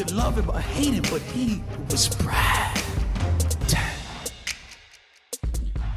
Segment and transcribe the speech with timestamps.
[0.00, 2.78] Could love him or hate him, but he was Brad.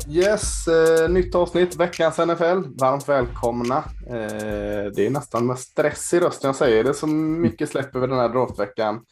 [0.09, 2.79] Yes, eh, nytt avsnitt, veckans NFL.
[2.79, 3.77] Varmt välkomna.
[4.07, 8.07] Eh, det är nästan med stress i rösten jag säger det, så mycket släpper vi
[8.07, 9.05] den här draftveckan.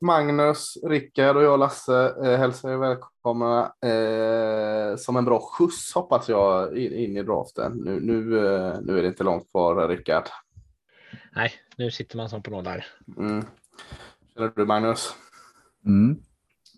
[0.00, 6.28] Magnus, Rickard och jag Lasse eh, hälsar er välkomna eh, som en bra skjuts hoppas
[6.28, 7.72] jag in, in i draften.
[7.72, 10.28] Nu, nu, eh, nu är det inte långt kvar Rickard.
[11.32, 12.86] Nej, nu sitter man som på där.
[13.16, 13.44] Mm.
[14.38, 15.14] Känner du Magnus?
[15.86, 16.16] Mm.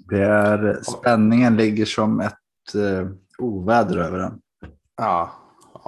[0.09, 4.39] Det är, spänningen ligger som ett eh, oväder över den.
[4.97, 5.31] Ja,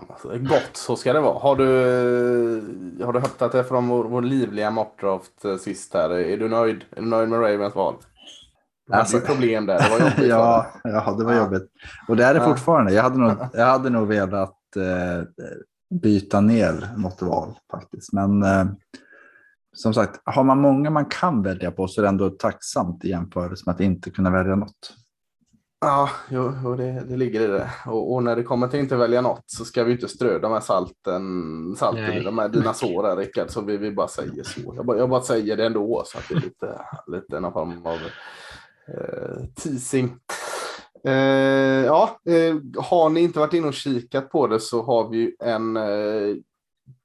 [0.08, 1.38] alltså, gott så ska det vara.
[1.38, 1.64] Har du,
[3.04, 6.10] har du hämtat det från vår, vår livliga mockdraft eh, sist här?
[6.10, 6.84] Är du nöjd?
[6.90, 7.94] Är du nöjd med Ravens val?
[8.86, 9.78] Det Alltså- alltså, problem där.
[9.78, 10.18] Det var jobbigt.
[10.28, 11.38] ja, ja, det var Ja.
[11.44, 11.68] jobbigt.
[12.08, 12.46] Och det är det Ja.
[12.46, 12.92] fortfarande.
[12.92, 15.24] Jag hade nog, jag hade nog velat eh,
[16.00, 18.12] byta ner något val faktiskt.
[18.12, 18.64] Men eh,
[19.72, 23.08] som sagt, har man många man kan välja på så är det ändå tacksamt i
[23.08, 24.92] jämförelse med att inte kunna välja något.
[25.80, 27.70] Ja, jo, jo det, det ligger i det.
[27.86, 30.38] Och, och när det kommer till att inte välja något så ska vi inte strö
[30.38, 31.22] de här salten,
[31.76, 33.50] salten i de här dina sår här Rickard.
[33.50, 34.72] Så vi, vi bara säger så.
[34.76, 37.86] Jag bara, jag bara säger det ändå så att det är lite, lite någon form
[37.86, 37.98] av
[38.88, 40.16] eh, teasing.
[41.04, 45.16] Eh, ja, eh, har ni inte varit inne och kikat på det så har vi
[45.16, 46.36] ju en eh,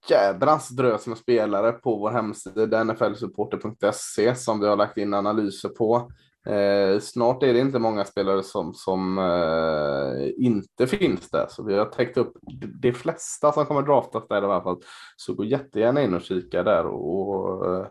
[0.09, 6.11] jädrans drös med spelare på vår hemsida nflsupporter.se som vi har lagt in analyser på.
[6.47, 11.77] Eh, snart är det inte många spelare som, som eh, inte finns där, så vi
[11.77, 12.33] har täckt upp
[12.81, 14.81] de- flesta som kommer draftas där i alla fall.
[15.17, 17.87] Så gå jättegärna in och kika där och, och eh,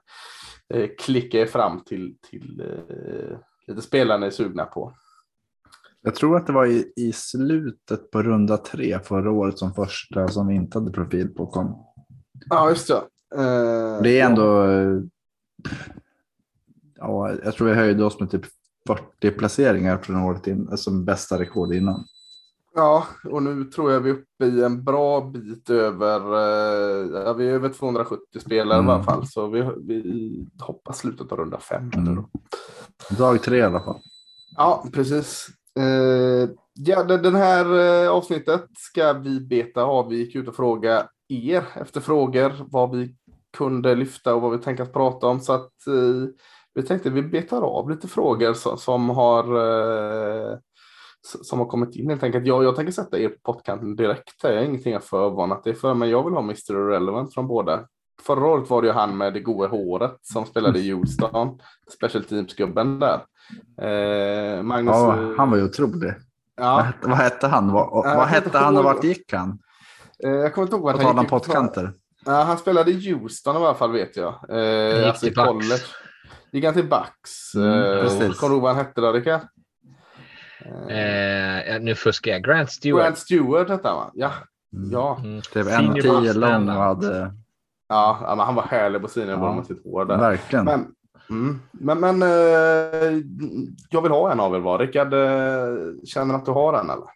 [0.74, 4.92] eh, klicka er fram till, till eh, lite spelare ni är sugna på.
[6.02, 10.28] Jag tror att det var i, i slutet på runda tre förra året som första
[10.28, 11.84] som vi inte hade profil på kom.
[12.48, 12.96] Ja, just det.
[13.42, 14.62] Eh, Det är ändå...
[14.64, 15.00] eh,
[16.98, 18.44] Ja, jag tror vi höjde oss med typ
[18.86, 22.04] 40 placeringar från året in, som bästa rekord innan.
[22.74, 27.32] Ja, och nu tror jag vi är uppe i en bra bit över, eh, ja,
[27.32, 28.90] vi är över 270 spelare Mm.
[28.90, 31.90] i alla fall, så vi, vi hoppas slutet av runda fem.
[31.94, 32.14] Mm.
[32.14, 32.28] då.
[33.16, 34.00] Dag tre i alla fall.
[34.56, 35.46] Ja, precis.
[35.78, 40.08] Eh, ja, den här eh, avsnittet ska vi beta av.
[40.08, 43.14] Vi gick ut och frågade er efter frågor vad vi
[43.56, 45.40] kunde lyfta och vad vi tänker att prata om.
[45.40, 46.28] Så att eh,
[46.74, 50.58] vi tänkte vi betar av lite frågor som, som har eh,
[51.42, 52.46] som har kommit in helt enkelt.
[52.46, 54.34] Jag, jag tänker sätta er på pottkanten direkt.
[54.42, 56.70] Jag har ingenting att förvarnat det för, men jag vill ha Mr.
[56.70, 57.80] Irrelevant från båda.
[58.22, 61.58] Förra året var det ju han med det goa håret som spelade i Houston,
[61.96, 63.20] Special Teams-gubben där.
[63.80, 66.14] Eh, Magnus, Ja, eh, han var ju otrolig.
[66.56, 67.72] Vad, ja, hette, vad hette han?
[67.72, 69.58] Vad, jag vad hette han och vart gick han?
[70.24, 71.30] Eh, jag kommer inte ihåg På vart om gick.
[71.30, 71.92] pottkanter.
[72.24, 74.34] Ja, han spelade i Houston i alla fall vet jag.
[74.48, 75.48] Eh, gick alltså i till Bucks.
[75.68, 75.82] college.
[76.52, 77.54] Gick han till Bucks?
[77.54, 78.08] Mm, eh.
[78.32, 79.40] Kommer du ihåg vad han hette då, Rickard?
[80.88, 82.44] Eh, ja, nu fuskar jag.
[82.44, 83.02] Grant Stewart.
[83.04, 84.10] Grant Stewart hette han va?
[84.14, 84.30] Ja.
[84.76, 84.90] Mm.
[84.92, 85.18] Ja.
[85.24, 85.40] Mm.
[85.40, 86.68] Typ 1,10 boss lång man.
[86.76, 87.32] och hade
[87.88, 89.54] Ja, han var härlig på sidan Ja.
[89.54, 90.18] med sitt hår där.
[90.18, 90.64] verkligen.
[90.64, 90.86] Men,
[91.30, 93.22] mm, men, men eh,
[93.90, 94.78] jag vill ha en av er var.
[94.78, 97.06] Rickard, eh, känner att du har en eller?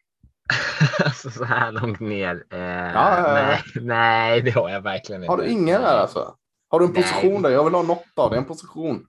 [1.05, 2.45] alltså, så här långt ner.
[2.51, 3.33] Eh, ja.
[3.35, 5.33] Nej, nej, det har jag verkligen inte.
[5.33, 6.35] Har du ingen där alltså?
[6.69, 7.03] Har du en Nej.
[7.03, 7.51] position där?
[7.51, 9.07] Jag vill ha något av det, en position.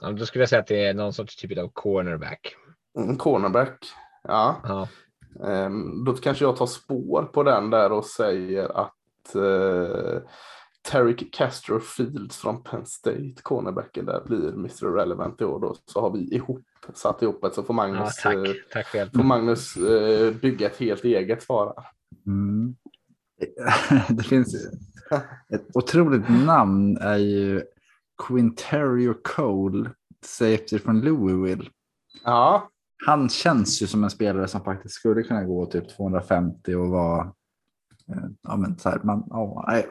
[0.00, 2.54] Ja, då skulle jag säga att det är någon sorts typ av cornerback.
[2.98, 3.78] En cornerback.
[4.22, 4.56] Ja.
[4.62, 4.88] Ja.
[5.48, 10.20] Ehm, då kanske jag tar spår på den där och säger att uh,
[10.82, 14.86] Tarek Castro Fields från Penn State, cornerbacken där, blir Mr.
[14.86, 15.60] Relevant i år.
[15.60, 15.76] Då.
[15.86, 16.64] Så har vi ihop,
[16.94, 18.34] satt ihop ett så får ja, Magnus, tack.
[18.34, 21.86] eh, tack får Magnus eh, bygga ett helt eget svar.
[22.26, 22.76] Mm.
[24.08, 24.54] Det finns
[25.54, 27.62] ett otroligt namn är ju
[28.26, 29.90] Quinterio Cole,
[30.24, 31.70] safety från Louisville.
[32.24, 32.70] Ja,
[33.06, 37.20] Han känns ju som en spelare som faktiskt skulle kunna gå typ 250 och vara
[38.08, 39.86] eh, ja, men så här, man, ja, nej.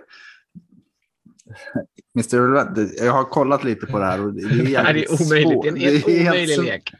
[2.15, 2.36] Mr.
[2.36, 5.25] Irrelevant, det- jag har kollat lite på det här och det är, det jävligt är
[5.25, 5.62] omöjligt.
[5.63, 6.94] Det är en Det är helt helt omöjlig lek.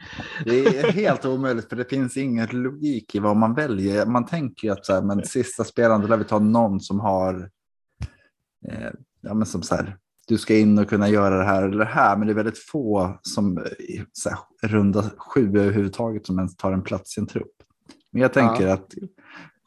[0.46, 4.06] Det är helt omöjligt för det finns ingen logik i vad man väljer.
[4.06, 7.00] Man tänker ju att så här, men sista spelaren, då lär vi ta någon som
[7.00, 7.50] har,
[8.70, 8.90] eh,
[9.22, 11.86] ja men som så här, du ska in och kunna göra det här eller det
[11.86, 12.18] här.
[12.18, 13.64] Men det är väldigt få som eh,
[14.12, 14.38] så här,
[14.70, 17.52] runda sju överhuvudtaget som ens tar en plats i en trupp.
[18.12, 18.74] Men jag tänker Ja.
[18.74, 18.88] att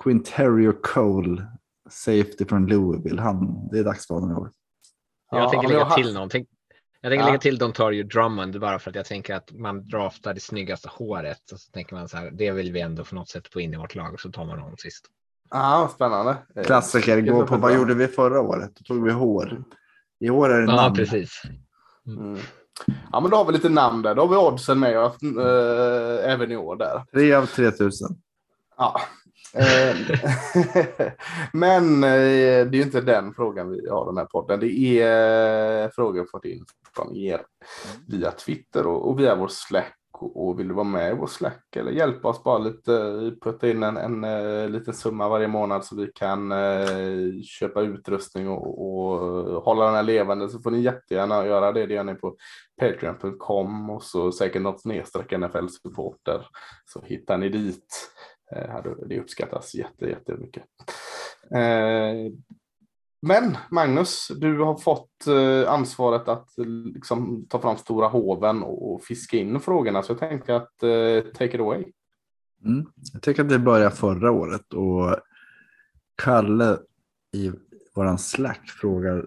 [0.05, 1.47] Quinterio Cole,
[1.91, 4.51] safety från Louisville, han, det är dags för honom i år.
[5.35, 6.47] Jag Ja, tänker lägga jag till någonting.
[7.01, 7.27] Jag tänker Ja.
[7.27, 11.53] lägga till Dontario Drummond bara för att jag tänker att man draftar det snyggaste håret.
[11.53, 13.75] Och så tänker man så här, det vill vi ändå på något sätt få in
[13.75, 15.05] i vårt lag och så tar man honom sist.
[15.51, 16.37] Ja, spännande.
[16.65, 18.71] Klassiker, gå på vad gjorde vi förra året?
[18.75, 19.65] Då tog vi hår.
[20.21, 20.95] I år är det Ja, namn.
[20.97, 21.43] precis.
[22.07, 22.39] Mm.
[23.13, 24.15] Ja, men då har vi lite namn där.
[24.15, 27.03] Då har vi oddsen med oss äh, även i år där.
[27.13, 28.09] Tre av 3000.
[28.77, 29.01] Ja.
[29.55, 29.97] Eh,
[31.53, 34.61] men eh, det är ju inte den frågan vi har den här podden.
[34.61, 36.65] Det är eh, frågor vi fått in
[36.97, 37.41] från er
[38.09, 39.99] via Twitter och, via vår Slack.
[40.19, 42.93] Och, vill du vara med i vår Slack eller hjälpa oss bara lite,
[43.43, 46.53] putta in en, en, en liten summa varje månad så vi kan
[47.45, 51.87] köpa utrustning och, och hålla den här levande så får ni jättegärna göra det.
[51.87, 52.37] Det gör ni på
[52.81, 56.47] patreon.com och så säkert något snedstreck NFL supporter
[56.85, 58.11] så hittar ni dit.
[58.53, 60.63] Eh, det uppskattas jätte, jättemycket.
[61.51, 62.33] Eh,
[63.23, 66.49] men Magnus, du har fått eh, ansvaret att
[66.95, 70.03] liksom, ta fram stora hoven och fiska in frågorna.
[70.03, 70.79] Så jag tänkte att
[71.35, 71.85] take it away.
[72.65, 72.87] Mm.
[73.13, 75.17] Jag tycker att det började förra året och
[76.23, 76.79] Kalle
[77.33, 77.53] i
[77.95, 79.27] våran Slack frågar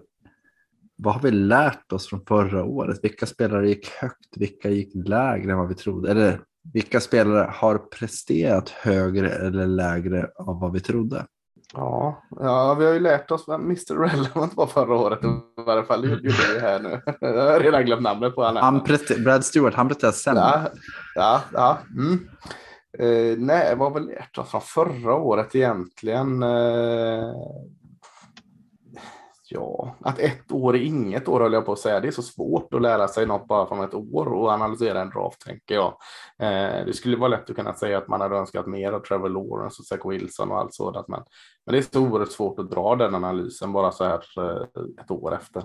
[0.96, 3.00] vad har vi lärt oss från förra året?
[3.02, 4.36] Vilka spelare gick högt?
[4.36, 6.10] Vilka gick lägre än vad vi trodde?
[6.10, 6.40] Eller
[6.72, 11.26] vilka spelare har presterat högre eller lägre av vad vi trodde?
[11.74, 13.94] Ja, ja, vi har ju lärt oss vem Mr.
[13.94, 15.18] Relevant var förra året.
[15.24, 15.28] I
[15.66, 17.00] varje fall det gjorde vi här nu.
[17.20, 18.62] Jag har redan glömt namnet på honom.
[18.62, 20.40] Han prester- Brad Stewart, han presterade sämre.
[20.42, 20.60] Ja,
[21.14, 21.78] ja, ja.
[21.96, 22.28] Mm.
[22.98, 26.42] Eh, nej, vad har vi lärt oss från förra året egentligen?
[26.42, 27.32] Eh,
[29.50, 32.00] ja, att ett år är inget år höll jag på att säga.
[32.00, 35.10] Det är så svårt att lära sig något bara från ett år och analysera en
[35.10, 35.94] draft tänker jag.
[36.38, 39.28] Eh, det skulle vara lätt att kunna säga att man hade önskat mer av Trevor
[39.28, 41.08] Lawrence och Zach Wilson och allt sådant.
[41.08, 41.22] Men,
[41.66, 45.10] men det är så oerhört svårt att dra den analysen bara så här eh, ett
[45.10, 45.62] år efter.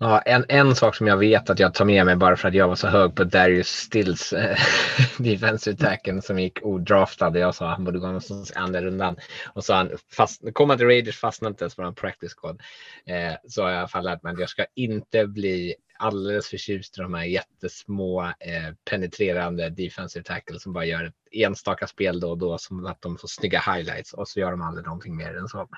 [0.00, 2.54] Ja, en, en sak som jag vet att jag tar med mig bara för att
[2.54, 4.58] jag var så hög på Darius Stills eh,
[5.18, 7.38] defensive tacken som gick odraftad.
[7.38, 9.16] Jag sa att han borde gå någonstans i andra rundan.
[9.52, 12.60] Och så han fast, kom han till Raiders fastnade inte ens på en practice squad.
[13.06, 16.48] Eh, så har jag i alla fall lärt mig att jag ska inte bli alldeles
[16.48, 22.20] förtjust i de här jättesmå eh, penetrerande defensive tackle som bara gör ett enstaka spel
[22.20, 25.16] då och då som att de får snygga highlights och så gör de aldrig någonting
[25.16, 25.68] mer än så.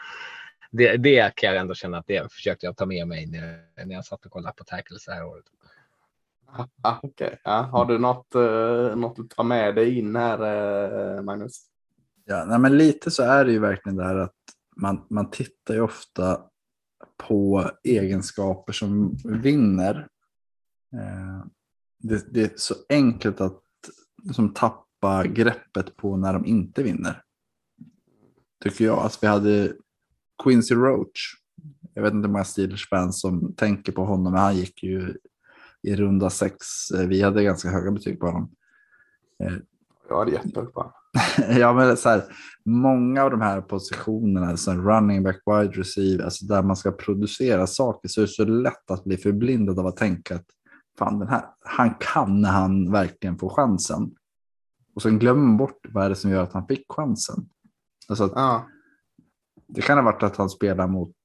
[0.71, 3.95] Det, det kan jag ändå känna att det försökte jag ta med mig när, när
[3.95, 5.45] jag satt och kollade på tackles det här året.
[6.83, 7.63] Ah, Okej, ja.
[7.63, 10.39] har du något, eh, något att ta med dig in här
[11.17, 11.67] eh, Magnus?
[12.25, 14.35] Ja, nej, men lite så är det ju verkligen det här att
[14.77, 16.43] man, man tittar ju ofta
[17.17, 20.09] på egenskaper som vinner.
[20.93, 21.47] Eh,
[21.99, 23.63] det, det är så enkelt att
[24.33, 27.23] som tappa greppet på när de inte vinner.
[28.63, 28.99] Tycker jag.
[28.99, 29.73] Alltså, vi hade
[30.43, 31.35] Quincy Roach.
[31.95, 35.17] Jag vet inte hur många Steelers-fans som tänker på honom, men han gick ju
[35.83, 36.57] i runda sex.
[36.95, 38.51] Eh, Vi hade ganska höga betyg på honom.
[40.09, 40.93] Jag hade jättehögt på honom.
[41.61, 42.23] ja, men så här,
[42.65, 47.67] många av de här positionerna, som running back, wide receiver, alltså där man ska producera
[47.67, 50.47] saker, så är det så lätt att bli förblindad av att tänka att
[50.99, 54.15] fan, den här, han kan när han verkligen får chansen.
[54.95, 57.49] Och sen glömmer man bort vad är det som gör att han fick chansen.
[58.09, 58.67] Alltså att Ja,
[59.75, 61.17] det kan ha varit att han spelar mot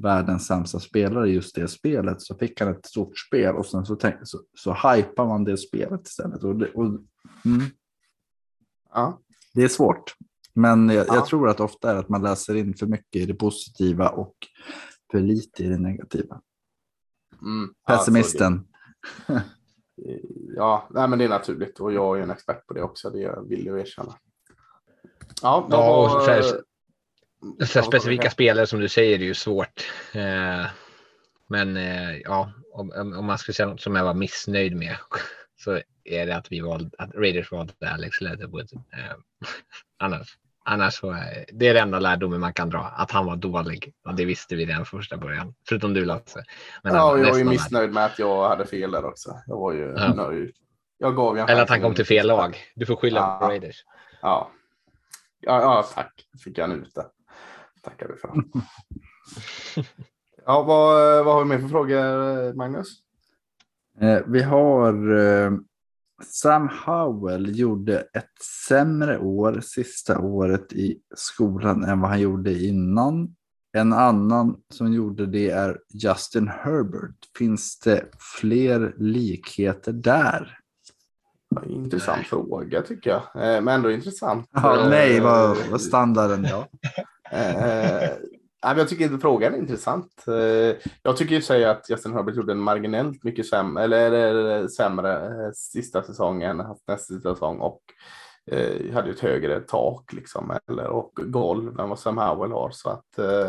[0.00, 2.22] världens sämsta spelare i just det spelet.
[2.22, 5.56] Så fick han ett stort spel och sen så, tänk, så, så hypar man det
[5.56, 6.44] spelet istället.
[6.44, 7.62] Och det, och, mm,
[8.92, 9.20] ja.
[9.54, 10.14] det är svårt.
[10.54, 11.14] Men jag, Ja.
[11.14, 14.34] jag tror att ofta är att man läser in för mycket i det positiva och
[15.10, 16.40] för lite i det negativa.
[17.42, 17.74] Mm.
[17.86, 18.66] Pessimisten.
[19.26, 19.48] Alltså,
[20.56, 23.10] ja, nej, men det är naturligt och jag är en expert på det också.
[23.10, 24.14] Det vill jag erkänna.
[25.42, 26.26] Ja, vad Ja, och
[27.66, 29.90] så specifika var spelare som du säger är ju svårt.
[30.14, 30.66] Eh,
[31.48, 34.96] men eh, ja, om, man ska säga något som jag var missnöjd med
[35.56, 38.72] så är det att vi valde, att Raiders valde Alex Leatherwood.
[38.72, 39.16] Eh,
[39.98, 41.16] annars, annars så,
[41.52, 43.92] det är det enda lärdomen man kan dra, att han var dålig.
[44.04, 46.44] Och det visste vi redan första början, förutom du Lasse.
[46.82, 49.30] Men Ja, han- jag är ju missnöjd med att jag hade fel där också.
[49.46, 50.14] Jag var ju Ja.
[50.14, 50.54] nöjd.
[50.98, 52.56] Jag gav Eller att han kom till fel lag.
[52.74, 53.48] Du får skylla på Ja.
[53.48, 53.84] Raiders.
[54.22, 54.50] Ja.
[55.40, 56.12] Ja, ja, tack.
[56.44, 57.06] Fick jag ut det.
[57.86, 58.30] Tackar vi för.
[60.46, 62.88] ja, vad, vad har vi mer för frågor, Magnus?
[64.00, 65.50] Eh, vi har eh,
[66.24, 73.34] Sam Howell gjorde ett sämre år sista året i skolan än vad han gjorde innan.
[73.72, 77.16] En annan som gjorde det är Justin Herbert.
[77.38, 78.04] Finns det
[78.40, 80.58] fler likheter där?
[81.66, 83.22] Intressant fråga tycker jag.
[83.56, 84.48] Eh, Men ändå intressant.
[84.52, 86.68] Ja, Eh, nej, vad vad standarden ja.
[87.30, 88.10] Eh,
[88.64, 90.24] nej, men jag tycker inte frågan är intressant.
[90.28, 94.68] Eh, jag tycker ju säga att Justin Herbert gjorde en marginellt mycket sämre, eller, eller,
[94.68, 97.80] sämre eh, sista säsongen än nästa sista säsong och
[98.50, 102.70] eh, hade ju ett högre tak liksom, eller, och golv än vad Sam Howell har.
[102.70, 103.46] Så att eh,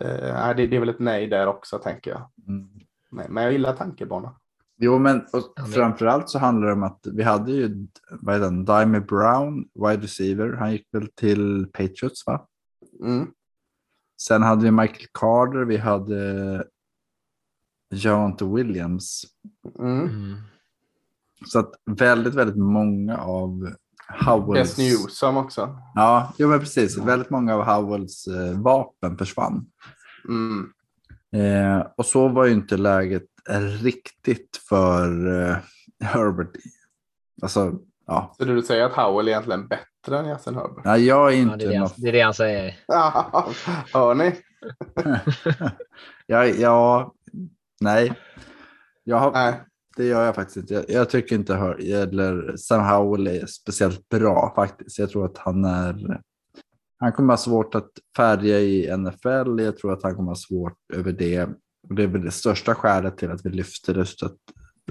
[0.00, 2.30] eh, det, det är väl ett nej där också tänker jag.
[2.48, 2.68] Mm.
[3.10, 4.34] Nej, men jag gillar tankebanan.
[4.78, 5.26] Jo, men-
[5.74, 10.02] framförallt så handlar det om att vi hade ju vad är den, Dime Brown, wide
[10.02, 10.52] receiver.
[10.52, 12.46] Han gick väl till Patriots, va?
[13.00, 13.30] Mm.
[14.20, 16.64] Sen hade vi Michael Carter, vi hade
[17.94, 19.24] Javante Williams.
[19.78, 20.00] Mm.
[20.00, 20.36] Mm.
[21.46, 23.74] Så att väldigt, väldigt många av
[24.08, 24.76] Howells...
[24.76, 25.78] Best Newsome också.
[25.94, 26.98] Ja, jo, men precis.
[26.98, 29.66] Väldigt många av Howells eh, vapen försvann.
[30.28, 30.72] Mm.
[31.32, 33.26] Eh, och så var ju inte läget
[33.82, 35.56] riktigt för eh,
[36.00, 36.50] Herbert.
[37.42, 38.34] Alltså, ja.
[38.38, 40.84] Så du säger att Howell är egentligen bättre än Justin Herbert?
[40.84, 42.78] Nej, jag är Ja, inte det, är det, han, det är det han säger.
[43.92, 44.34] Hör ni?
[46.26, 47.14] Ja, ja,
[47.80, 48.12] nej.
[49.04, 49.60] Jag har, Nej.
[49.96, 50.74] Det gör jag faktiskt inte.
[50.74, 54.98] Jag, jag tycker inte hör, eller Sam Howell är speciellt bra faktiskt.
[54.98, 56.20] Jag tror att han är...
[56.98, 59.60] Han kommer ha svårt att färga i NFL.
[59.60, 61.42] Jag tror att han kommer ha svårt över det.
[61.88, 64.36] Och det är väl det största skälet till att vi lyfter just att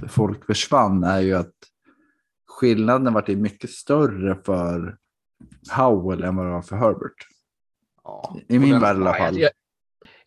[0.07, 1.53] folk försvann är ju att
[2.47, 4.97] skillnaden varit mycket större för
[5.71, 7.27] Howell än vad det var för Herbert.
[8.03, 8.35] Ja.
[8.47, 9.39] I min värld i alla fall.
[9.39, 9.51] jag,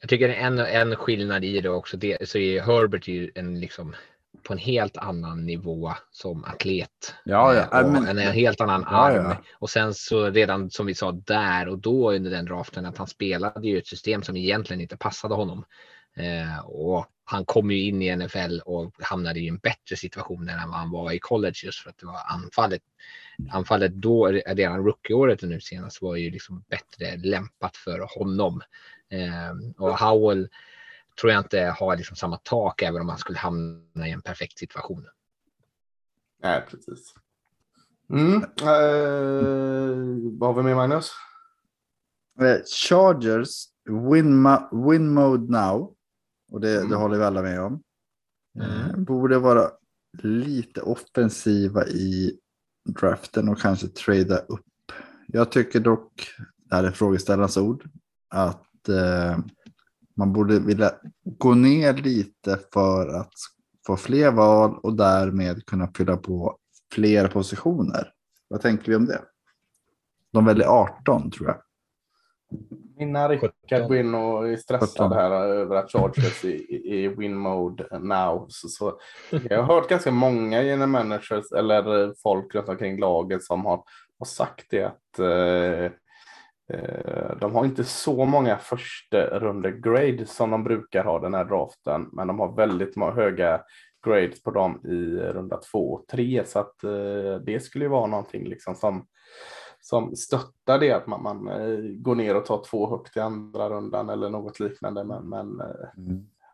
[0.00, 3.94] jag tycker en, en skillnad i det också, det, så är Herbert ju en liksom
[4.42, 7.14] på en helt annan nivå som atlet.
[7.24, 7.80] Ja, ja.
[7.80, 9.20] Eh, och men- en, en helt annan Ja, ja.
[9.20, 9.36] arm.
[9.58, 13.06] Och sen så redan som vi sa där och då under den draften att han
[13.06, 15.64] spelade ju ett system som egentligen inte passade honom.
[16.16, 20.68] Eh, och han kom ju in i NFL och hamnade i en bättre situation än
[20.68, 22.82] vad han var i college just för att det var anfallet.
[23.50, 28.62] Anfallet då, redan rookieåret och nu senast var ju liksom bättre lämpat för honom.
[29.10, 30.48] Eh, och Howell
[31.20, 34.58] tror jag inte har liksom samma tak även om han skulle hamna i en perfekt
[34.58, 35.06] situation.
[36.42, 37.14] Nej, precis.
[38.10, 38.42] Mm.
[38.42, 41.12] Eh, vad har vi med Magnus?
[42.40, 44.46] Eh, Chargers, win,
[44.88, 45.97] win mode now.
[46.52, 46.98] Och det, det Mm.
[46.98, 47.82] håller vi alla med om.
[48.60, 49.04] Eh, Mm.
[49.04, 49.70] borde vara
[50.22, 52.38] lite offensiva i
[52.88, 54.64] draften och kanske trada upp.
[55.26, 57.84] Jag tycker dock, det här är frågeställarens ord,
[58.28, 59.38] att eh,
[60.16, 63.32] man borde vilja gå ner lite för att
[63.86, 66.58] få fler val och därmed kunna fylla på
[66.92, 68.12] fler positioner.
[68.48, 69.22] Vad tänker vi om det?
[70.32, 71.62] De väljer 18 tror jag.
[72.98, 75.12] Mina Rickard går in och är stressad 17.
[75.12, 78.46] här över att Chargers i, i win mode now.
[78.48, 79.00] Så, så,
[79.50, 83.82] jag har hört ganska många genom managers eller folk runt omkring laget som har,
[84.18, 85.84] har sagt det att eh,
[86.72, 91.44] eh, de har inte så många första runde grades som de brukar ha den här
[91.44, 93.60] draften, men de har väldigt höga
[94.06, 98.06] grades på dem i runda två och tre, så att eh, det skulle ju vara
[98.06, 99.06] någonting liksom som
[99.80, 103.70] som stöttar det att man, man eh, går ner och tar två högt i andra
[103.70, 105.04] rundan eller något liknande.
[105.04, 105.66] Men, men eh,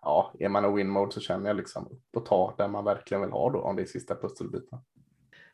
[0.02, 2.84] ja, är man i win mode så känner jag liksom upp och ta där man
[2.84, 4.78] verkligen vill ha då om det är sista pusselbiten.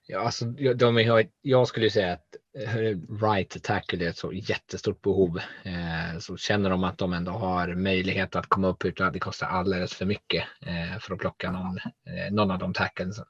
[0.07, 4.17] Ja, alltså, jag- de har, jag skulle ju säga att eh, right tackle är ett
[4.17, 5.39] så jättestort behov.
[5.63, 9.19] Eh, så känner de att de ändå har möjlighet att komma upp utan att det
[9.19, 13.13] kostar alldeles för mycket eh, för att plocka någon, eh, någon av de tacklen.
[13.13, 13.25] Så,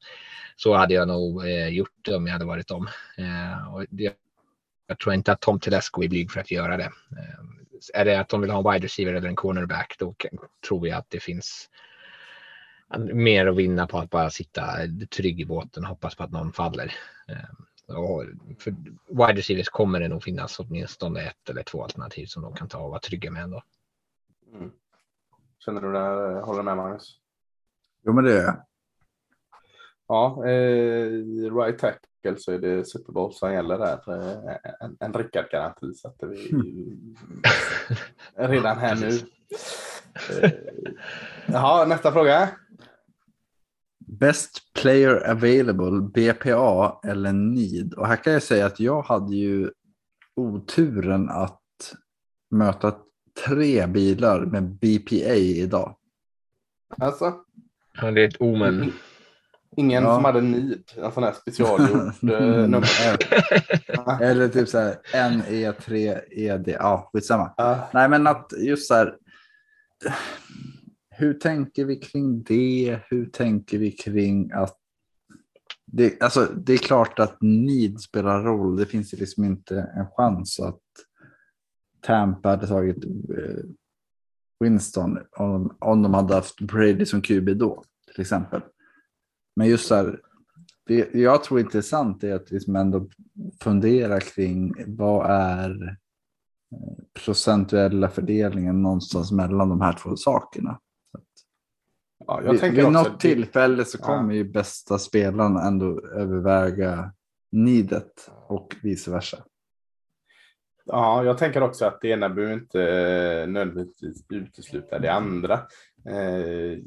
[0.57, 2.89] så hade jag nog eh, gjort det om jag hade varit dem.
[3.19, 4.15] Eh, och det,
[4.91, 6.85] jag tror inte att Tom Telesco är blyg för att göra det.
[6.85, 10.15] Eh, är det att de vill ha en wide receiver eller en cornerback då
[10.69, 11.71] tror jag att det finns
[13.13, 14.63] mer att vinna på att bara sitta
[15.17, 16.95] trygg i båten och hoppas på att någon faller.
[17.29, 18.25] Eh, Och
[18.59, 18.71] för
[19.09, 22.79] wide receivers kommer det nog finnas åtminstone ett eller två alternativ som de kan ta
[22.79, 23.63] och vara trygga med ändå.
[24.55, 24.71] Mm.
[25.65, 26.41] Känner du det?
[26.41, 27.19] Håller du med Magnus?
[28.05, 28.65] Jo, men det.
[30.11, 34.01] Ja, eh, i right tackle så är det Super Bowl som gäller där.
[34.09, 36.37] Eh, en en Rickard-garanti sätter vi
[38.47, 39.09] redan här nu.
[40.43, 40.51] Eh,
[41.47, 42.49] Jaha, nästa fråga.
[43.99, 47.95] Best player available, BPA eller NEED.
[47.95, 49.71] Och här kan jag säga att jag hade ju
[50.37, 51.95] oturen att
[52.51, 52.95] möta
[53.47, 55.97] tre bilar med BPA idag.
[56.99, 57.35] Alltså,
[58.03, 58.93] Ja, det är ett omen.
[59.81, 60.15] Ingen Ja.
[60.15, 62.89] som hade need, en sån här specialgjord eh, nummer.
[64.23, 66.69] Eller typ så här NE3ED.
[66.79, 67.55] Ja, skitsamma.
[67.57, 67.91] Ja.
[67.95, 69.17] Nej, men att just så här.
[71.11, 72.99] Hur tänker vi kring det?
[73.09, 74.77] Hur tänker vi kring att
[75.93, 78.77] det, alltså, det är klart att need spelar roll.
[78.77, 80.81] Det finns ju liksom inte en chans att
[82.03, 83.65] Tampa hade tagit eh,
[84.61, 87.83] Winston om, om de hade haft Brady som QB då,
[88.13, 88.61] till exempel.
[89.61, 90.21] Men just så här,
[90.87, 93.09] det jag tror är intressant är att liksom ändå
[93.61, 95.99] fundera kring vad är
[96.73, 100.81] eh, procentuella fördelningen någonstans mellan de här två sakerna.
[102.27, 104.07] Ja, jag Vid, vid något tillfälle så Ja.
[104.07, 107.13] kommer ju bästa spelaren ändå överväga
[107.53, 109.45] needet och vice versa.
[110.85, 115.61] Ja, jag tänker också att det ena behöver inte eh, nödvändigtvis utesluta det andra.
[116.09, 116.79] Eh,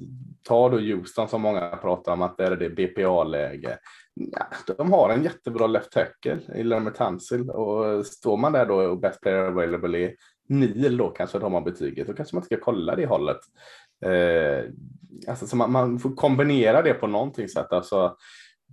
[0.44, 3.78] ta då Houston som många pratar om att det är det BPA-läge.
[4.14, 8.76] Ja, de har en jättebra left tackle i Lermit Tansil och står man där då
[8.76, 10.16] och best player available är
[10.50, 12.08] NIL då kanske de har betyget.
[12.08, 13.40] Då kanske man ska kolla det hållet.
[14.06, 14.66] Eh,
[15.28, 17.72] alltså, så man, man får kombinera det på någonting sätt.
[17.72, 18.16] Alltså,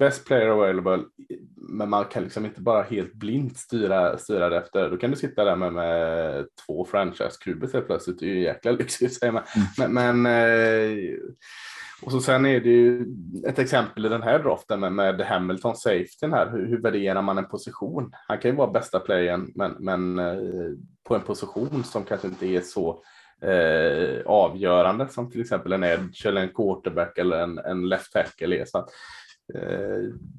[0.00, 1.04] best player available,
[1.56, 4.90] men man kan liksom inte bara helt blint styra, styra det efter.
[4.90, 8.18] Då kan du sitta där med, med två franchise-kuber helt plötsligt.
[8.18, 9.42] Det är ju jäkla lyxigt säger man.
[9.78, 11.18] Men, men eh,
[12.02, 13.06] och så sen är det ju
[13.46, 16.50] ett exempel i den här draften med, med Hamilton safetyn här.
[16.50, 18.12] Hur, hur värderar man en position?
[18.28, 20.34] Han kan ju vara bästa playern, men, men eh,
[21.08, 23.02] på en position som kanske inte är så
[23.42, 28.60] eh, avgörande som till exempel en edge eller en quarterback eller en, en left tackle
[28.60, 28.64] är.
[28.64, 28.90] Så att,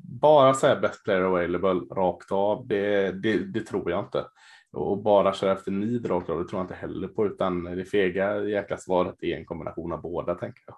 [0.03, 4.25] bara säga best player available rakt av, det, det, det tror jag inte.
[4.74, 7.86] Och bara köra efter need rakt av, det tror jag inte heller på, utan det
[7.86, 10.75] fega jäkla svaret är en kombination av båda tänker jag.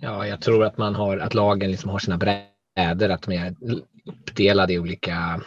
[0.00, 3.54] Ja, jag tror att man har att lagen liksom har sina brädor, att de är
[4.06, 5.42] uppdelade i olika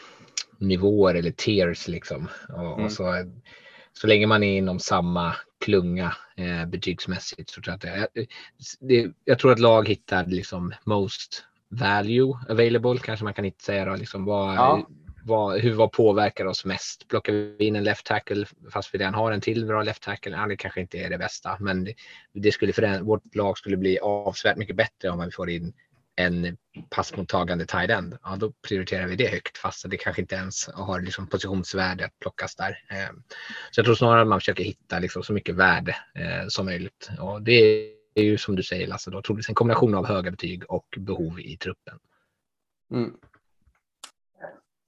[0.58, 2.28] nivåer eller tiers liksom.
[2.50, 2.86] Och, Mm.
[2.86, 3.14] och så,
[3.94, 8.28] så länge man är inom samma klunga eh, betygsmässigt så tror jag att det,
[8.80, 11.44] det, jag tror att lag hittar liksom most
[11.80, 14.88] value available kanske man kan inte säga då, liksom vad, Ja.
[15.26, 17.08] vad, hur vad påverkar oss mest?
[17.08, 20.32] Plockar vi in en left tackle fast vi redan har en till bra left tackle?
[20.38, 21.94] Ja, det kanske inte är det bästa, men det,
[22.34, 25.74] det skulle förändra, vårt lag skulle bli avsevärt mycket bättre om vi får in
[26.18, 26.58] en
[26.90, 28.18] passmottagande tight end.
[28.24, 32.20] Ja, då prioriterar vi det högt fast det kanske inte ens har liksom positionsvärde att
[32.20, 32.70] plockas där.
[32.90, 33.16] Eh,
[33.72, 37.10] Så jag tror snarare att man försöker hitta liksom så mycket värde eh, som möjligt.
[37.20, 40.64] Och det är ju som du säger Lasse, då troligtvis en kombination av höga betyg
[40.70, 42.00] och behov i truppen.
[42.92, 43.14] Mm.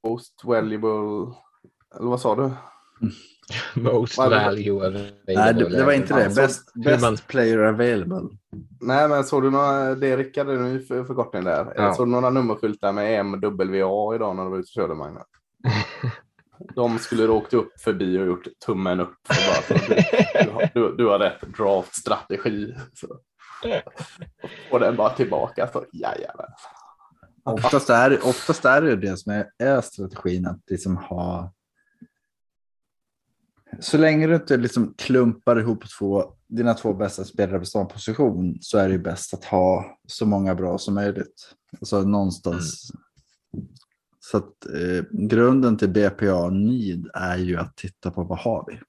[0.07, 1.33] Most valuable,
[1.95, 2.51] eller vad sa du?
[3.81, 5.11] Most value available.
[5.27, 6.25] Nej, det, det var inte det.
[6.25, 8.21] Alltså, Best, best man- player available.
[8.81, 11.73] Nej, men såg du några, det Rickard, är nu för, förkortning där.
[11.75, 11.93] Ja.
[11.93, 15.23] Såg du några nummerskyltar med MWA idag när du var ute och körde Magnus?
[16.75, 19.17] De skulle åkt upp förbi och gjort tummen upp.
[19.29, 19.95] Och bara, så du,
[20.43, 22.75] du, har, du, har rätt draftstrategi.
[22.93, 23.19] Så.
[24.71, 25.69] Och den bara tillbaka.
[25.73, 26.45] Så, jajamän.
[27.43, 31.53] Oftast är, oftast är det det som är, är strategin att liksom ha.
[33.79, 38.57] Så länge du inte liksom klumpar ihop två, dina två bästa spelare på samma position
[38.61, 41.55] så är det ju bäst att ha så många bra som möjligt.
[41.79, 42.91] Alltså någonstans.
[44.31, 48.79] Så att eh, grunden till BPA need är ju att titta på vad har vi.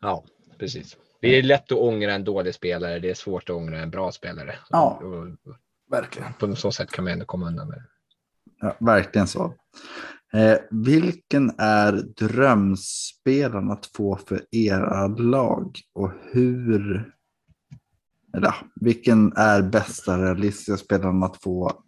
[0.00, 0.24] Ja,
[0.58, 0.96] precis.
[1.20, 2.98] Det är lätt att ångra en dålig spelare.
[2.98, 4.54] Det är svårt att ångra en bra spelare.
[4.70, 5.00] Ja.
[5.02, 5.56] Och, och
[5.90, 6.32] Verkligen.
[6.32, 7.84] på så sätt kan man ändå komma undan med det.
[8.60, 9.54] Ja, verkligen så.
[10.32, 17.12] Eh, vilken är drömspelaren att få för era lag och hur?
[18.36, 21.84] Eller, vilken är bästa realistiska spelaren att få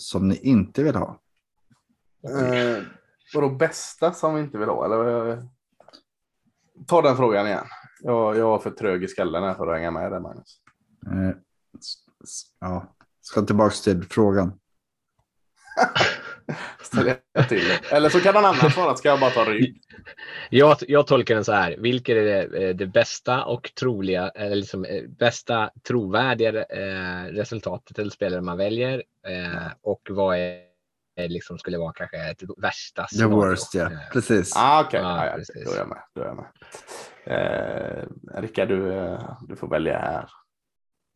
[0.00, 1.20] som ni inte vill ha?
[2.24, 2.82] Eh,
[3.34, 4.84] vadå bästa som vi inte vill ha?
[4.84, 5.42] Eller?
[6.86, 7.66] Ta den frågan igen.
[8.00, 10.60] Jag, jag var för trög i skallen här för att hänga med där Magnus.
[11.06, 11.36] Eh,
[12.60, 14.52] ja, ska tillbaka till frågan.
[16.82, 17.96] Ställer jag till det.
[17.96, 18.96] Eller så kan någon annan svara.
[18.96, 19.80] Ska jag bara ta rygg?
[20.50, 21.76] Jag, jag tolkar den så här.
[21.78, 27.98] Vilket är det, eh, det bästa och troliga, eller liksom eh, bästa trovärdiga eh, resultatet
[27.98, 29.02] eller spelare man väljer?
[29.26, 30.60] Eh, och vad är,
[31.16, 33.36] är liksom skulle vara kanske ett värsta The scenario?
[33.36, 33.82] worst, ja.
[33.82, 34.56] Eh, Precis.
[34.56, 35.64] Ah, Ja, ah, ja, precis.
[35.64, 36.02] då är jag med.
[36.14, 36.46] Då är jag med.
[37.24, 40.28] Eh, Rickard, du, eh, du får välja här.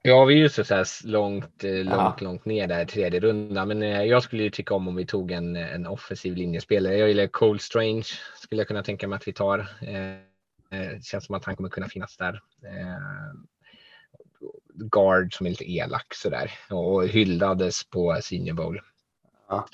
[0.07, 2.17] Ja, vi är ju så så långt, eh, långt, Ja.
[2.21, 3.69] långt ner där tredje rundan.
[3.69, 6.97] Men eh, jag skulle ju tycka om om vi tog en, en offensiv linjespelare.
[6.97, 8.05] Jag gillar Cole Strange.
[8.43, 9.59] Skulle jag kunna tänka mig att vi tar.
[9.59, 12.41] Eh, eh, känns som att han kommer kunna finnas där.
[12.65, 13.35] Eh,
[14.75, 18.81] guard som är lite elak sådär och hyllades på Senior Bowl.
[19.49, 19.67] Ja.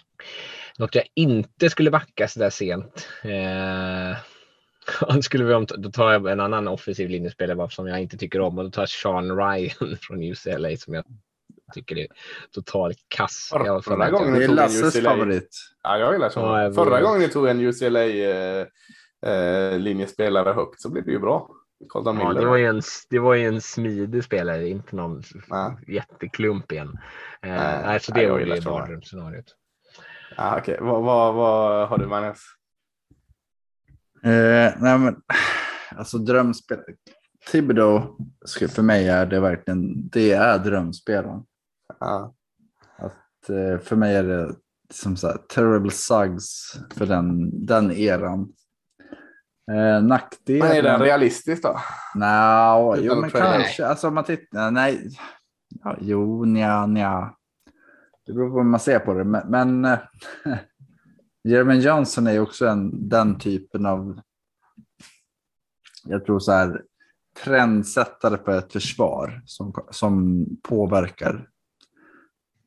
[0.79, 3.09] Något jag inte skulle backa sådär sent.
[3.23, 4.17] Eh,
[5.23, 8.59] skulle vi om, då tar jag en annan offensiv linjespelare som jag inte tycker om
[8.59, 11.05] och då tar jag Sean Ryan från UCLA som jag
[11.75, 12.07] tycker är
[12.55, 13.49] totalt kass.
[13.53, 15.11] Förra- förra gången Det är tog en Lasses UCLA.
[15.11, 15.49] favorit.
[15.83, 16.41] Ja, jag gillar så.
[16.41, 18.67] Ja, jag Förra gången ni tog en UCLA eh,
[19.27, 21.51] eh, linjespelare högt så blev det ju bra.
[21.89, 22.41] Colton Ja, Miller.
[22.41, 25.71] det, var ju en, det var ju en smidig spelare, inte någon Nej.
[25.87, 26.99] jätteklump igen.
[27.43, 29.45] Eh, Nej, nej, så nej, det jag var ju Sean mardrömsscenariot.
[30.37, 32.39] Ja, Okej, vad, vad, vad har du Magnus?
[34.23, 35.17] Eh, nej, men,
[35.97, 36.79] alltså drömspel.
[37.51, 38.17] Thibodeau,
[38.69, 41.43] för mig är det verkligen, det är drömspelaren.
[42.01, 42.35] Ja.
[42.99, 44.55] Att, eh, för mig är det
[44.93, 48.53] som så här, terrible sugs för den, den eran.
[49.73, 50.69] Eh, nackdelen...
[50.69, 51.81] Men är den realistisk då?
[52.95, 53.87] Utan jo men kanske.
[53.87, 55.11] Alltså om man tittar, nej.
[55.85, 57.35] Ja, jo, nja, nja.
[58.27, 59.25] Det beror på hur man ser på det.
[59.25, 59.99] Men, men eh,
[61.45, 64.21] Jeremy Johnson är också en, den typen av,
[66.05, 66.83] jag tror så här,
[67.45, 71.49] trendsättare på ett försvar som, som påverkar.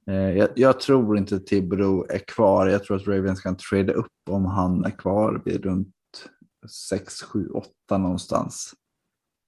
[0.07, 2.67] Eh, jag, jag tror inte Tibro är kvar.
[2.67, 5.95] Jag tror att Ravens kan trade upp om han är kvar vid runt
[6.89, 8.73] 6, 7, 8 någonstans.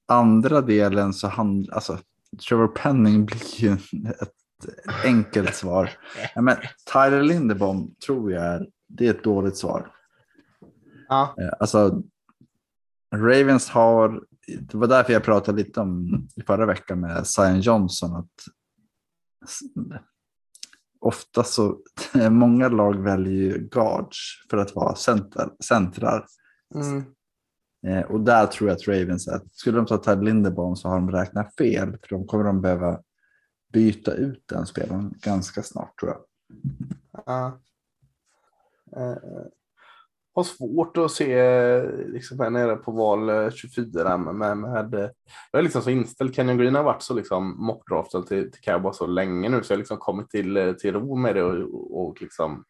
[0.08, 2.00] Andra delen så handlar, alltså
[2.48, 3.74] Trevor Penning blir ju
[4.22, 4.34] ett
[5.04, 5.90] enkelt svar.
[6.36, 6.58] Men
[6.94, 9.92] Tyler Lindebom tror jag är, det är ett dåligt svar.
[11.08, 11.36] Ja.
[11.42, 12.04] Eh, Alltså,
[13.16, 18.16] Ravens har, det var därför jag pratade lite om i förra veckan med Zion Johnson.
[18.16, 18.32] att
[21.00, 21.78] Ofta så,
[22.30, 26.26] många lag väljer ju guards för att vara center, centrar.
[26.76, 27.04] Mm.
[27.88, 30.96] Eh, och där tror jag att Ravens, att skulle de ta Ted Linderbaum så har
[30.96, 31.92] de räknat fel.
[31.92, 33.00] För de kommer de behöva
[33.74, 36.22] byta ut den spelaren ganska snart tror jag.
[37.26, 37.60] Ja.
[38.98, 39.46] Eh,
[40.36, 44.94] har svårt att se eh, liksom här nere på val eh, 24 med, med, med
[44.94, 45.10] eh,
[45.52, 46.36] jag är liksom så inställd.
[46.36, 49.76] Kenyon Green har varit så liksom mockdraftad till, till Cowboys så länge nu så jag
[49.76, 52.64] har liksom kommit till, eh, till ro med det och, och liksom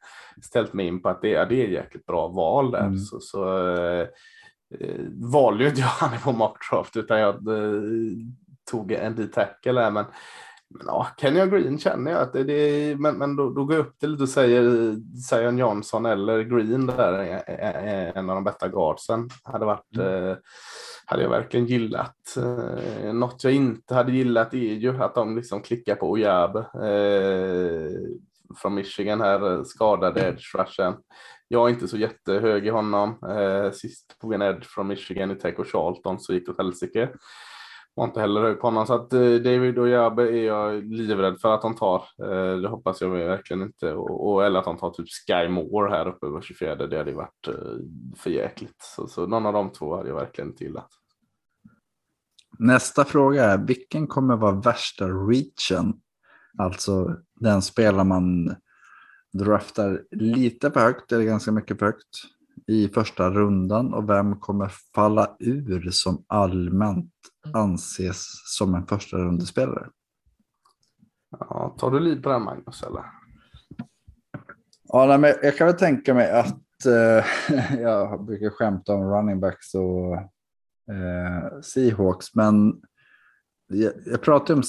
[0.45, 2.79] ställt mig in på att det, är- det är jäkligt bra val där.
[2.85, 2.97] Mm.
[2.97, 4.07] Så, så eh,
[4.79, 7.81] eh, valde ju inte jag han på mockdraft utan jag eh,
[8.71, 10.05] tog en D-tackle där men
[10.77, 13.85] men ja, Kenyon Green känner jag att det, det men, men då, då går jag
[13.85, 14.95] upp till och säger
[15.29, 19.29] Zion Johnson eller Green där, är- är- är en av de bästa guardsen.
[19.43, 20.35] Hade varit, eh,
[21.05, 22.37] hade jag verkligen gillat.
[22.37, 27.91] Eh, något jag inte hade gillat är ju att de liksom klickar på Ojabe eh,
[28.61, 30.93] från Michigan här, skadade edge rushen.
[31.47, 33.17] Jag är inte så jättehög i honom.
[33.29, 36.57] Eh, sist tog en edge från Michigan i Tech och Charlton så gick det åt
[36.57, 37.09] helsike.
[37.95, 38.87] Var inte heller hög på honom.
[38.87, 42.03] Så att David och Jabe är jag livrädd för att de tar.
[42.21, 43.93] Eh, det hoppas jag verkligen inte.
[43.93, 46.75] Och, och, eller att de tar typ Sky Moore här uppe på 24.
[46.75, 47.53] Det hade ju varit eh,
[48.17, 48.81] för jäkligt.
[48.95, 50.89] Så, så någon av de två hade jag verkligen inte gillat.
[52.59, 55.93] Nästa fråga är vilken kommer vara värsta reachen?
[56.57, 58.55] Alltså den spelar man
[59.33, 62.07] draftar lite för högt eller ganska mycket för högt
[62.67, 67.11] i första rundan och vem kommer falla ur som allmänt
[67.53, 68.25] anses
[68.57, 69.89] som en första rundespelare?
[71.39, 73.03] Ja, tar du liv på den Magnus eller?
[74.87, 77.25] Ja, nej, men jag kan väl tänka mig att eh,
[77.79, 80.15] jag brukar skämta om running backs och
[80.95, 82.81] eh, Seahawks, men
[83.67, 84.63] jag, jag pratade om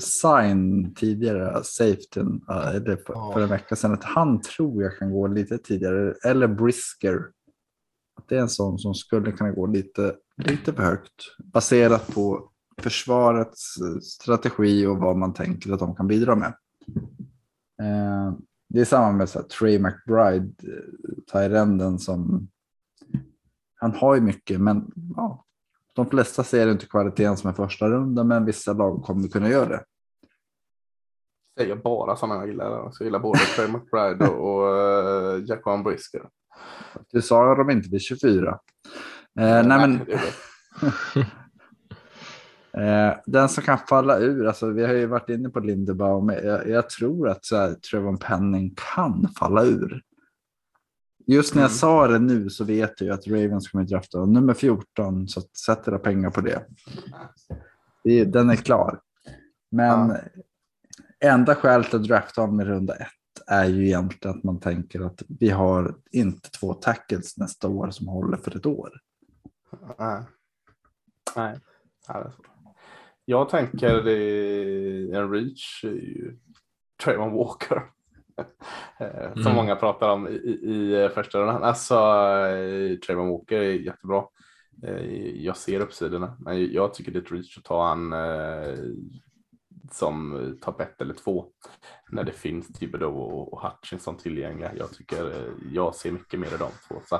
[0.00, 5.12] Sign tidigare, safetyn, eh, eller för, för en vecka sedan, att han tror jag kan
[5.12, 7.20] gå lite tidigare, eller Brisker.
[8.26, 12.50] Att det är en sån som skulle kunna gå lite, lite för högt, baserat på
[12.78, 16.54] försvarets eh, strategi och vad man tänker att de kan bidra med.
[17.82, 18.34] Eh,
[18.68, 22.48] det är samma med så här, Trey McBride, eh, Tyrenden som...
[23.74, 25.44] Han har ju mycket, men ja,
[25.94, 29.68] de flesta ser inte kvaliteten som en första runda, men vissa lag kommer kunna göra
[29.68, 29.84] det.
[31.58, 32.90] Säger bara sådana jag gillar.
[32.90, 34.64] Så jag gillar både Trey McBride och,
[35.58, 36.28] och uh, Brisker.
[37.12, 38.58] Du sa de inte vid 24.
[39.40, 40.00] Eh, nej, men,
[42.86, 46.68] eh, den som kan falla ur, alltså, vi har ju varit inne på Lindebaum, jag,
[46.68, 50.02] jag tror att så här, Trevon Penning kan falla ur.
[51.26, 51.76] Just när jag Mm.
[51.78, 55.56] sa det nu så vet jag ju att Ravens kommer drafta nummer 14, så att
[55.56, 56.62] sätter jag pengar på det.
[58.04, 59.00] det den är klar.
[59.70, 60.08] Men
[61.20, 61.30] Ja.
[61.30, 63.08] enda skälet att drafta honom i runda ett
[63.46, 68.08] är ju egentligen att man tänker att vi har inte två tackles nästa år som
[68.08, 68.90] håller för ett år.
[69.98, 70.22] Nej.
[71.36, 71.58] Nej.
[73.24, 76.36] Jag tänker det, en reach är ju
[77.04, 77.82] Trayvon Walker.
[79.00, 79.54] Eh, som Mm.
[79.54, 81.62] många pratar om i, i, i första rundan.
[81.62, 84.24] Alltså, eh, Trayvon Walker är jättebra.
[84.82, 88.74] Eh, Jag ser uppsidorna, men jag tycker det är ett reach att ta han eh,
[89.92, 91.46] som eh, topp ett eller två
[92.10, 94.72] när det finns Thibodeau och, Hutchinson tillgängliga.
[94.76, 97.00] Jag tycker eh, jag ser mycket mer i de två.
[97.04, 97.16] Så,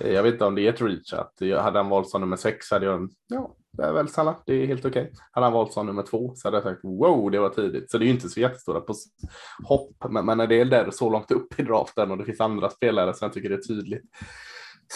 [0.00, 1.12] eh, jag vet inte om det är ett reach.
[1.12, 4.54] Att hade han valt som nummer sex hade jag, ja, det är väl Salah, det
[4.54, 5.12] är helt okej.
[5.30, 7.90] Hade han valt som nummer två så hade jag sagt wow, det var tidigt.
[7.90, 8.94] Så det är ju inte så jättestora på
[9.64, 12.40] hopp, men, men när det är där så långt upp i draften och det finns
[12.40, 14.04] andra spelare som jag tycker det är tydligt.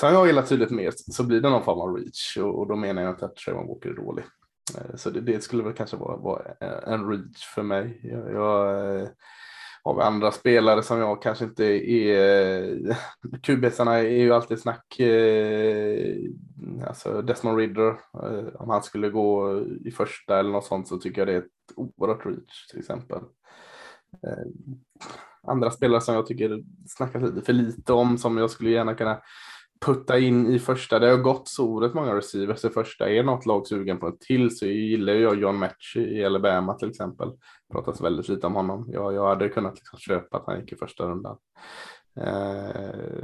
[0.00, 2.76] Som jag gillar tydligt mer så blir det någon form av reach och, och då
[2.76, 4.24] menar jag inte att Trayvon Walker är dålig.
[4.74, 6.42] Eh, så det, det skulle väl kanske vara, vara
[6.86, 8.00] en reach för mig.
[8.02, 9.08] Jag, jag eh,
[9.82, 12.90] har andra spelare som jag kanske inte är.
[12.90, 12.96] Eh,
[13.42, 15.00] Kubisarna är ju alltid snack.
[16.86, 17.96] Alltså Desmond Ridder,
[18.54, 21.76] om han skulle gå i första eller något sånt så tycker jag det är ett
[21.76, 23.20] oerhört reach till exempel.
[25.46, 29.20] Andra spelare som jag tycker snackas lite för lite om som jag skulle gärna kunna
[29.80, 30.98] putta in i första.
[30.98, 33.10] Det har gått så oerhört många receivers i första.
[33.10, 36.88] Är något lag sugen på en till så gillar jag John Match i Alabama till
[36.88, 37.28] exempel.
[37.72, 38.88] Pratas väldigt lite om honom.
[38.92, 41.36] Jag, jag hade kunnat liksom köpa att han gick i första rundan.
[42.20, 43.22] Eh,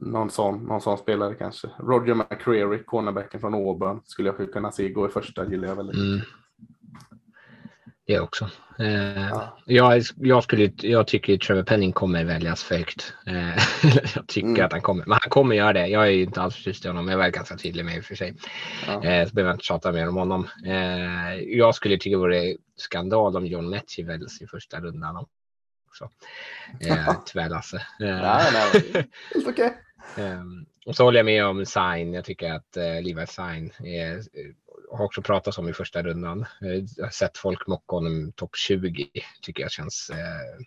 [0.00, 1.68] någon, sån, någon sån spelare kanske.
[1.78, 5.50] Roger McCreary, cornerbacken från Auburn, skulle jag kunna se gå i första.
[5.50, 5.96] Gillar jag väldigt.
[5.96, 6.20] Mm.
[8.08, 8.50] Det också.
[8.78, 9.58] Eh, Ja.
[9.64, 13.14] jag, jag, skulle, jag tycker att Trevor Penning kommer väljas för högt.
[13.26, 13.48] Eh,
[14.14, 14.64] jag tycker Mm.
[14.66, 15.86] att han kommer, men han kommer göra det.
[15.86, 17.08] Jag är ju inte alls förtjust i honom.
[17.08, 18.34] Jag var ganska tydlig med i och för sig.
[18.86, 18.92] Ja.
[18.92, 20.48] Eh, så behöver jag inte tjata mer om honom.
[20.66, 25.26] Eh, jag skulle tycka det vore skandal om John Mechie väljs i första rundan
[25.88, 26.08] också.
[26.80, 27.76] Eh, tyvärr Lasse.
[27.76, 29.74] Eh, Nej, nej, helt okej.
[30.16, 32.12] Ehm, och så håller jag med om Sign.
[32.14, 34.22] Jag tycker att eh, Levi Sign är, eh,
[34.90, 36.40] har också pratats om i första rundan.
[36.40, 39.06] Eh, Jag har sett folk mocka honom topp 20.
[39.42, 40.64] Tycker jag känns eh,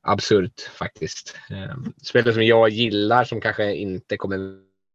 [0.00, 1.36] absurt faktiskt.
[1.50, 4.38] Eh, spelare som jag gillar som kanske inte kommer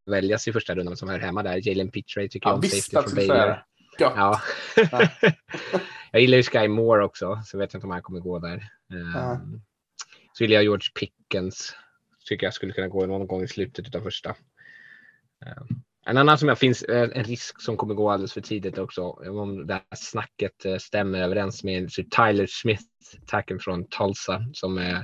[0.06, 1.68] väljas i första rundan som hör hemma där.
[1.68, 3.48] Jalen Pittray tycker jag Jag om safety från Baylor.
[4.00, 4.14] Gött.
[4.16, 4.42] Ja.
[6.12, 8.56] jag gillar ju Sky Moore också, så vet jag inte om han kommer gå där.
[8.94, 9.42] Ehm, Ja.
[10.34, 11.76] Så gillar jag George Pickens.
[12.26, 14.36] Tycker jag skulle kunna gå någon gång i slutet av första.
[16.06, 19.02] En annan som jag finns, eh, en risk som kommer gå alldeles för tidigt också,
[19.12, 22.84] om det här snacket eh, stämmer överens med Tyler Smith,
[23.26, 25.00] tacken från Tulsa, som eh,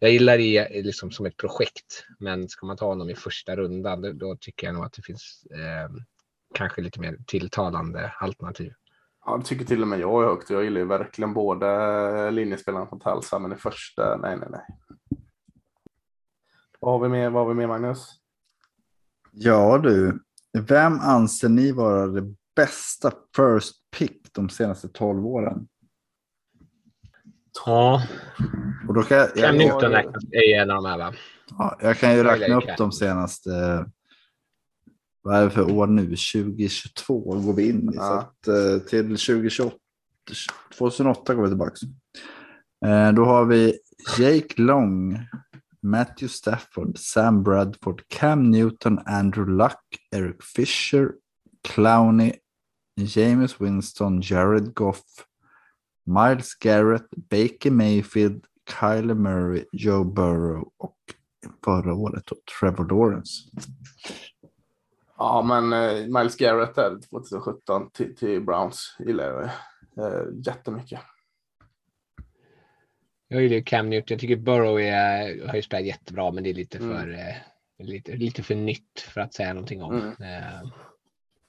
[0.00, 2.06] jag gillar i, liksom som ett projekt.
[2.18, 5.02] Men ska man ta honom i första rundan, då, då tycker jag nog att det
[5.02, 5.96] finns eh,
[6.54, 8.72] kanske lite mer tilltalande alternativ.
[9.24, 10.50] Ja, det tycker till och med jag är högt.
[10.50, 14.66] Jag gillar ju verkligen båda linjespelarna från Talsa, men i första, nej, nej, nej.
[16.80, 18.20] Vad har vi med, vad har vi med Magnus?
[19.32, 20.20] Ja du,
[20.60, 25.68] vem anser ni vara det bästa first pick de senaste 12 åren?
[27.66, 28.02] Ja,
[28.88, 31.14] Och då kan jag, Cam jag, Newton räknas en av de här va?
[31.58, 33.50] ja, jag kan ju räkna upp de senaste,
[35.22, 36.02] vad är det för år nu?
[36.06, 37.92] 2022 går vi in i.
[37.92, 38.18] Så Ja.
[38.18, 39.76] att, eh, till 2028,
[40.78, 41.76] 2008 går vi tillbaka.
[42.86, 43.78] Eh, Då har vi
[44.18, 45.18] Jake Long,
[45.82, 49.80] Matthew Stafford, Sam Bradford, Cam Newton, Andrew Luck,
[50.12, 51.14] Eric Fisher,
[51.64, 52.38] Clowney,
[52.96, 55.26] James Winston, Jared Goff,
[56.06, 60.96] Miles Garrett, Baker Mayfield, Kyler Murray, Joe Burrow och
[61.64, 63.50] förra året då, Trevor Lawrence.
[65.18, 69.44] Ja, men eh, Miles Garrett där 2017 till, till Browns gillar jag
[70.06, 71.00] eh, jättemycket.
[73.28, 74.06] Jag gillar ju Cam Newton.
[74.14, 76.96] Jag tycker Burrow är, har ju spelat jättebra, men det är lite Mm.
[76.96, 77.34] för, eh,
[77.86, 79.94] lite, lite för nytt för att säga någonting om.
[80.20, 80.32] Mm.
[80.42, 80.68] Eh,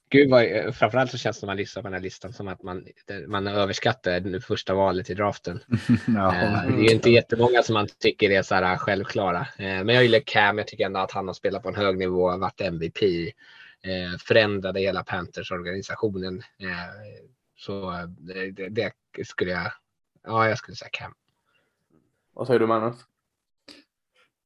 [0.10, 2.48] Gud, vad, eh, framförallt så känns det när man lyssnar på den här listan som
[2.48, 2.86] att man,
[3.28, 5.60] man överskattar det första valet i draften.
[6.08, 9.40] ja, Eh, det är inte jättemånga som man tycker är så här självklara.
[9.40, 10.58] Eh, Men jag gillar Cam.
[10.58, 13.04] Jag tycker ändå att han har spelat på en hög nivå, varit MVP,
[13.82, 16.38] eh, förändrade hela Panthers-organisationen.
[16.60, 17.18] Eh,
[17.60, 18.92] Så det- det
[19.26, 19.72] skulle jag,
[20.24, 21.14] ja jag skulle säga Cam.
[22.38, 22.96] Vad säger du Magnus?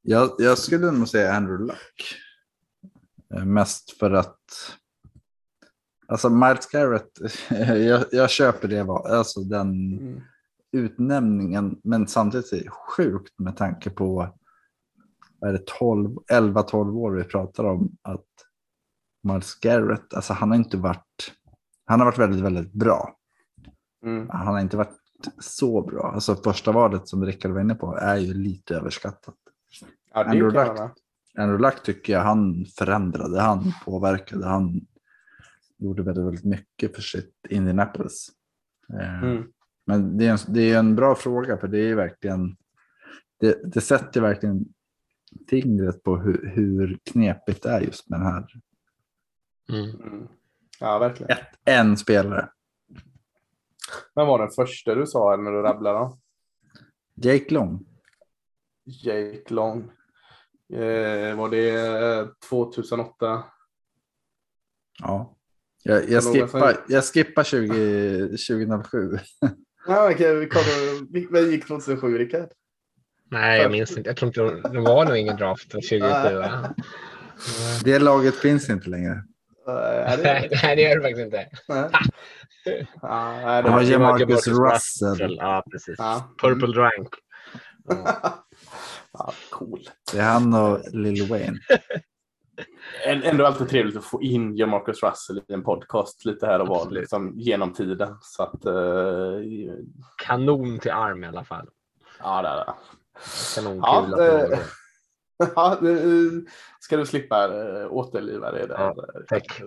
[0.02, 2.14] Jag, jag skulle nog säga Andrew Luck.
[3.34, 4.38] Eh, Mest för att...
[6.06, 7.10] Alltså Miles Garrett,
[7.88, 10.20] jag, jag köper det, alltså den Mm.
[10.72, 11.80] utnämningen.
[11.84, 14.32] Men samtidigt är det sjukt med tanke på
[15.38, 17.96] vad är det 12, 11-12 år vi pratar om.
[18.02, 18.26] Att
[19.22, 21.32] Miles Garrett, alltså han har inte varit,
[21.84, 23.16] han har varit väldigt, väldigt bra.
[24.04, 24.28] Mm.
[24.30, 25.01] Han har inte varit
[25.38, 26.12] så bra.
[26.14, 29.34] Alltså första valet som Rickard var inne på är ju lite överskattat.
[30.14, 30.80] Ja, Andrew Luck.
[31.38, 34.86] Andrew Luck tycker jag han förändrade, han påverkade, han
[35.78, 38.28] gjorde väldigt, väldigt mycket för sitt Indianapolis.
[39.00, 39.44] Eh, Mm.
[39.84, 42.56] Men det är, en, det är en bra fråga för det är verkligen,
[43.40, 44.64] det, det sätter verkligen
[45.50, 48.46] fingret på hur, hur knepigt det är just med den här.
[49.68, 50.28] Mm.
[50.80, 51.30] Ja, verkligen.
[51.30, 52.48] Ett, en spelare.
[54.14, 55.98] Men var den första du sa när du rabblade?
[55.98, 56.18] då?
[57.14, 57.84] Jake Long.
[58.84, 59.90] Jake Long.
[60.72, 61.70] Eh, var det
[62.20, 63.44] eh, 2008?
[65.02, 65.36] Ja.
[65.82, 69.18] Jag, jag, skippar, jag skippar 20, 2007.
[69.86, 71.12] Ja, okej, vi kollar.
[71.12, 72.48] Vi- Vad gick 2007, Rickard?
[73.30, 74.10] Nej, jag minns inte.
[74.10, 76.34] Jag tror inte det var nog ingen draft 2007.
[76.36, 76.74] va?
[77.84, 79.12] Det laget finns inte längre.
[79.68, 81.48] Eh, Nej, nej, det gör det faktiskt inte.
[81.68, 81.90] Nej.
[83.02, 85.36] Ja, Det var det- Jamarcus Jamarcus Russell.
[85.40, 85.94] Ja, precis.
[85.98, 86.24] Ja.
[86.42, 87.08] Purple Drank.
[89.12, 89.80] ja, cool.
[90.12, 91.58] Det är han och Lil Wayne.
[93.06, 96.90] Ändå alltid trevligt att få in Jamarcus Russell i en podcast lite här och var
[96.90, 98.16] liksom, genom tiden.
[98.20, 99.38] Så att, eh,
[100.16, 101.68] Kanon till arm i alla fall.
[102.20, 102.74] ja, det är det.
[103.54, 104.24] Kanonkula.
[104.24, 104.58] Ja, Ja, eh,
[105.56, 106.46] Ja, nu
[106.80, 108.74] ska du slippa äh, återliva det där.
[108.78, 108.96] Ja,
[109.28, 109.62] tack.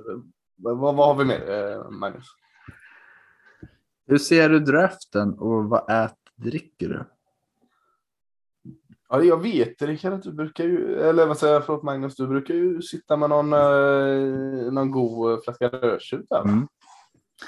[0.55, 2.25] Vad, vad har vi mer, eh, Magnus?
[4.07, 7.03] Hur ser du draften och vad äter, dricker du?
[9.09, 12.27] Ja, jag vet Rickard att du brukar ju, eller vad säger jag, förlåt Magnus, du
[12.27, 16.41] brukar ju sitta med någon, eh, någon god eh, flaska rödtjut där.
[16.41, 16.67] Mm.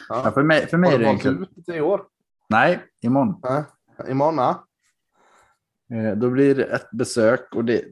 [0.10, 0.22] Ja.
[0.26, 1.40] Ja, för mig, för mig Har är det enkelt.
[1.58, 2.06] ut i år?
[2.50, 3.40] Nej, imorgon.
[3.44, 3.64] Nej.
[4.12, 4.38] Imorgon?
[4.38, 4.66] Ja.
[5.96, 7.84] Eh, Då blir det ett besök och det,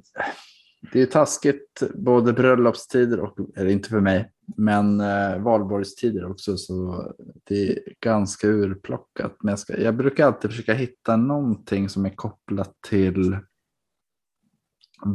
[0.92, 6.58] det är taskigt både bröllopstider och, eller inte för mig, men eh, valborgstider också.
[6.58, 7.06] Så
[7.44, 9.36] det är ganska urplockat.
[9.44, 13.38] Men jag, ska, jag brukar alltid försöka hitta någonting som är kopplat till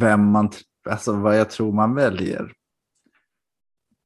[0.00, 0.50] vem man,
[0.90, 2.52] alltså vad jag tror man väljer.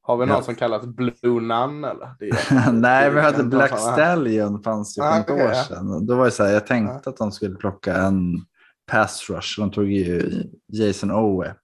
[0.01, 0.41] Har vi någon Ja.
[0.41, 2.15] som kallas Blue Nun eller?
[2.19, 5.63] Är- Nej, vi hade Black Stallion fanns ju för Ah, ett okej, år ja.
[5.63, 6.05] sedan.
[6.05, 8.45] Då var det så här, jag tänkte att de skulle plocka en
[8.91, 9.59] pass rush.
[9.59, 10.31] De tog ju
[10.67, 11.55] Jason Owe.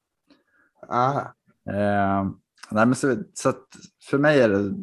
[0.88, 1.21] Ah,
[1.69, 2.26] Eh,
[2.71, 3.53] nej, men så, så
[4.10, 4.73] för mig är det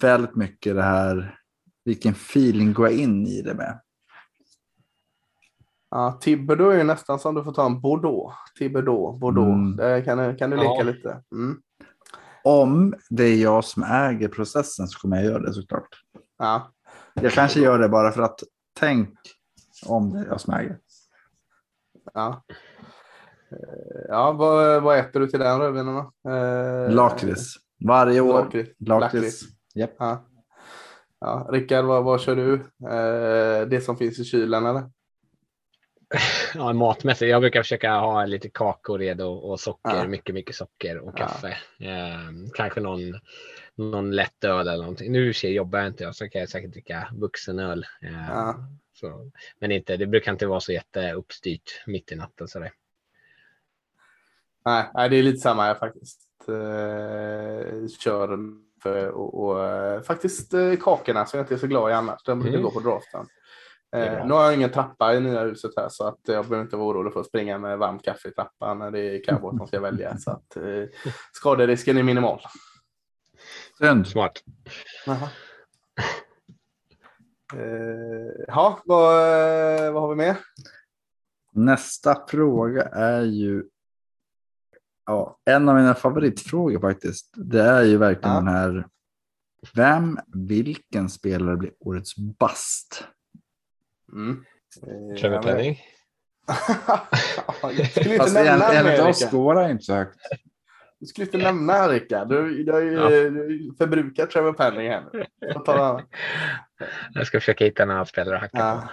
[0.00, 1.38] väldigt mycket det här,
[1.84, 3.80] vilken feeling går jag in i det med?
[5.90, 8.34] ja, Thibodeau är ju nästan som du får ta en Bordeaux.
[8.58, 9.48] Thibodeau, Bordeaux.
[9.54, 9.76] Mm.
[9.76, 10.82] Där kan, du- kan du leka Ja.
[10.82, 11.22] lite.
[11.32, 11.60] Mm.
[12.44, 15.88] Om det är jag som äger processen så kommer jag göra det såklart.
[16.38, 16.72] Ja.
[17.14, 18.40] Jag kanske gör det bara för att
[18.78, 19.18] tänk
[19.86, 20.78] om det är jag som äger.
[22.14, 22.44] Ja.
[23.54, 26.30] Eh, ja, vad, vad äter du till den rödvinen då?
[26.30, 27.54] Eh, Lakrits.
[27.84, 28.48] Varje år.
[28.78, 29.42] Lakrits.
[29.74, 29.94] Japp.
[29.98, 30.24] Ja.
[31.20, 32.54] Ja, Rickard, vad, vad kör du?
[32.90, 34.82] Eh, det som finns i kylen eller?
[36.54, 37.30] Ja, matmässigt.
[37.30, 39.96] Jag brukar försöka ha lite kakor redo och socker.
[39.96, 40.06] Ja.
[40.08, 41.26] Mycket, mycket socker och Ja.
[41.26, 41.48] kaffe.
[41.80, 43.00] Eh, kanske någon,
[43.76, 45.12] någon lätt öl eller någonting.
[45.12, 47.86] Nu för sig jobbar jag inte, så kan jag säkert dricka vuxenöl.
[48.02, 48.54] Eh, Ja.
[48.92, 52.48] så, men inte, det brukar inte vara så jätteuppstyrt mitt i natten.
[52.48, 52.70] Så det.
[54.64, 56.20] Nej, nej, det är lite samma jag faktiskt.
[56.48, 58.38] Eh, kör
[58.82, 62.22] för, och, och eh, faktiskt eh, kakorna som jag inte är så glad i annars.
[62.24, 62.62] De brukar Mm.
[62.62, 63.26] gå på draften.
[63.96, 66.76] Eh, nu har jag ingen trappa i nya huset här så att jag behöver inte
[66.76, 69.66] vara orolig för att springa med varmt kaffe i trappan när det är cowboy som
[69.66, 70.16] ska välja.
[70.18, 70.62] Så att eh,
[71.32, 72.40] skaderisken är minimal.
[73.78, 74.06] Synd.
[74.06, 74.42] Smart.
[75.06, 75.28] Jaha.
[77.54, 79.12] Eh, ja, vad,
[79.92, 80.36] vad har vi mer?
[81.52, 83.64] Nästa fråga är ju
[85.06, 87.30] ja, en av mina favoritfrågor faktiskt.
[87.36, 88.40] Det är ju verkligen Ja.
[88.40, 88.86] den här.
[89.74, 90.18] Vem,
[90.54, 93.04] vilken spelare blir årets bast?
[94.12, 94.44] Mm.
[94.82, 95.78] Eh, Trevor Penning.
[97.62, 100.16] jag skulle inte Fast nämna en, det, en av oss går han inte så högt.
[101.00, 102.28] Du skulle inte nämna Rickard.
[102.28, 103.08] Du, du har ju Ja.
[103.78, 105.24] förbrukat Trevor Penning här nu.
[107.14, 108.82] Jag ska försöka hitta en annan spelare att hacka Ja.
[108.82, 108.88] på.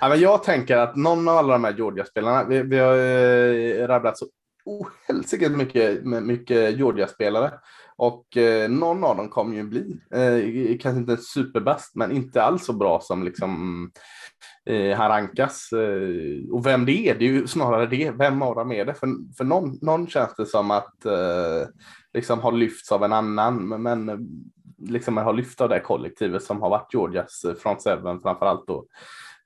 [0.00, 3.86] Ja, men jag tänker att någon av alla de här Georgia-spelarna, vi, vi har eh,
[3.86, 4.26] rabblat så
[4.64, 7.52] ohelsike mycket, mycket Georgia-spelare.
[7.96, 12.64] Och eh, någon av dem kommer ju bli, eh, kanske inte superbäst men inte alls
[12.64, 13.90] så bra som liksom
[14.66, 15.72] eh, han rankas.
[15.72, 18.10] Eh, och vem det är, det är ju snarare det.
[18.10, 18.94] Vem av dem är det?
[18.94, 21.68] För, för någon, någon känns det som att eh,
[22.14, 24.28] liksom har lyfts av en annan, men, men
[24.78, 28.66] liksom har lyft av det kollektivet som har varit Georgias eh, front seven framför allt
[28.66, 28.86] då.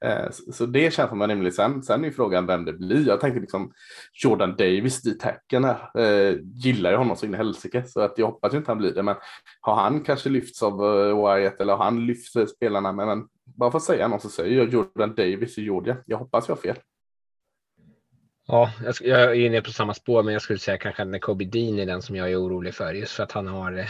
[0.05, 1.55] Eh, så det känns som en rimlig.
[1.55, 3.07] Sen, sen är ju frågan vem det blir.
[3.07, 3.72] Jag tänker liksom
[4.12, 5.90] Jordan Davis, dit hacken är.
[5.99, 7.82] Eh, gillar ju honom så in i helsike.
[7.86, 9.03] Så att jag hoppas ju inte han blir det.
[9.03, 9.16] Men
[9.61, 12.92] har han kanske lyfts av eh, Wyatt eller har han lyft eh, spelarna?
[12.92, 15.96] Men, men bara för att säga någon så säger jag Jordan Davis i Georgia.
[16.07, 16.76] Jag hoppas jag har fel.
[18.46, 21.78] Ja, jag, är inne på samma spår, men jag skulle säga kanske att Kobe Dean
[21.78, 22.94] är den som jag är orolig för.
[22.94, 23.88] Just för att han har,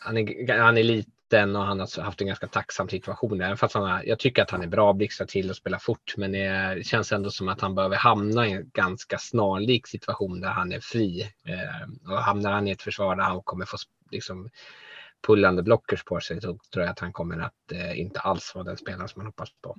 [0.00, 3.40] han är, han är lite mitten och han har haft en ganska tacksam situation.
[3.40, 6.14] Även fast han har, jag tycker att han är bra, blixtrar till och spelar fort.
[6.16, 10.48] Men det känns ändå som att han behöver hamna i en ganska snarlik situation där
[10.48, 11.22] han är fri.
[11.44, 13.76] Eh, och hamnar han i ett försvar där han kommer få
[14.10, 14.50] liksom,
[15.26, 18.64] pullande blockers på sig så tror jag att han kommer att eh, inte alls vara
[18.64, 19.76] den spelare som man hoppas på.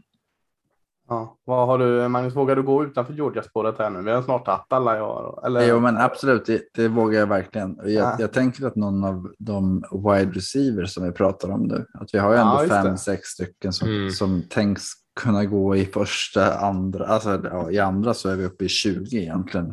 [1.12, 1.38] Ja.
[1.46, 4.02] Vad har du, Magnus, vågar du gå utanför Georgia-spåret här nu?
[4.02, 5.68] Vi har snart tagit alla jag eller?
[5.68, 7.78] Jo, men absolut, det, det vågar jag verkligen.
[7.84, 8.16] Jag, Ja.
[8.20, 12.18] jag tänker att någon av de wide receivers som vi pratar om nu, att vi
[12.20, 12.98] har ju Ja, ändå just fem, det.
[12.98, 14.10] sex stycken som, Mm.
[14.10, 14.84] som tänks
[15.20, 19.18] kunna gå i första, andra, alltså ja, i andra så är vi uppe i 20
[19.18, 19.68] egentligen.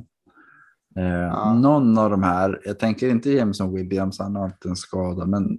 [0.96, 1.54] Eh, Ja.
[1.54, 5.58] Någon av de här, jag tänker inte Jameson Williams, han har inte en skada, men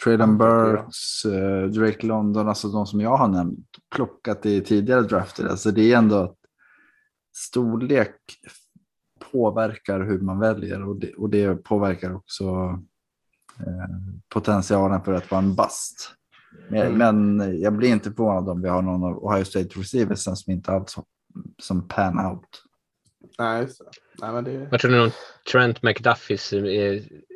[0.00, 0.38] Jag.
[0.38, 5.46] Burks, eh, Drake London, alltså de som jag har nämnt, plockat i tidigare drafter.
[5.46, 6.36] Alltså det är ändå att
[7.36, 8.16] storlek
[9.32, 12.44] påverkar hur man väljer och det, och det påverkar också
[13.60, 13.88] eh,
[14.28, 16.10] potentialen för att vara en bust.
[16.68, 16.98] Men, Mm.
[17.38, 20.72] men jag blir inte förvånad om vi har någon av Ohio State receivers som inte
[20.72, 20.96] alls
[21.62, 22.62] som pan out.
[23.38, 23.90] Nej, det.
[24.20, 24.68] Nej, men det...
[24.70, 25.10] Vad tror ni om
[25.52, 26.52] Trent McDuffies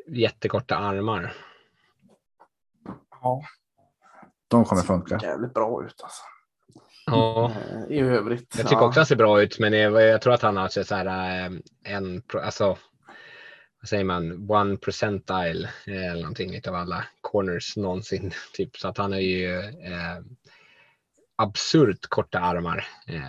[0.09, 1.32] jättekorta armar?
[3.22, 3.42] Ja,
[4.48, 5.18] De kommer funka.
[5.22, 6.22] jävligt bra ut alltså.
[7.06, 7.52] Ja,
[7.88, 8.54] Eh, I övrigt.
[8.56, 8.86] jag tycker ja.
[8.86, 11.06] också han ser bra ut, men jag, jag tror att han har så här,
[11.46, 11.52] eh,
[11.84, 12.78] en, alltså,
[13.80, 18.32] vad säger man, one percentile eh, eller någonting utav alla corners någonsin.
[18.54, 18.76] Typ.
[18.76, 20.18] Så att han har ju eh,
[21.36, 22.86] absurt korta armar.
[23.06, 23.22] Eh,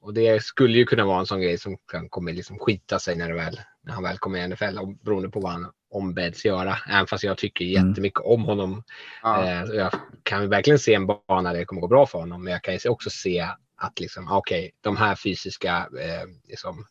[0.00, 3.16] och det skulle ju kunna vara en sån grej som kan kommer liksom skita sig
[3.16, 6.44] när, det väl, när han väl kommer i NFL, och beroende på vad han ombeds
[6.44, 6.76] göra.
[6.90, 7.88] Även fast jag tycker Mm.
[7.88, 8.82] jättemycket om honom
[9.22, 9.44] Ja.
[9.46, 12.52] Eh, jag kan verkligen se en bana där det kommer gå bra för honom, men
[12.52, 16.84] jag kan ju också se att liksom, ah, okej, de här fysiska eh, liksom,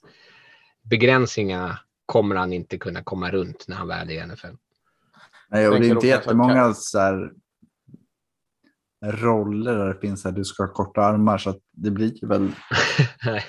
[0.82, 4.47] begränsningarna kommer han inte kunna komma runt när han väl är i NFL.
[5.50, 7.32] Nej, och det är inte jättemånga så här,
[9.06, 12.52] roller där det finns att du ska ha korta armar så att det blir väl
[13.26, 13.45] Nej.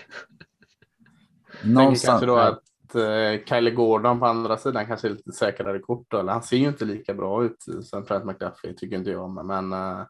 [1.65, 2.07] Någonstans.
[2.21, 2.61] kanske då
[2.91, 6.07] att eh, Kylie Gordon på andra sidan kanske är lite säkrare kort.
[6.09, 9.31] Då, eller han ser ju inte lika bra ut som Trent McDuffie tycker inte jag.
[9.31, 10.07] Men, men eh,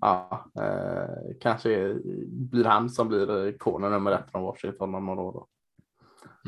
[0.00, 1.94] ja, eh, kanske
[2.28, 5.32] blir han som blir corner nummer ett från Washington om några år.
[5.32, 5.48] Då.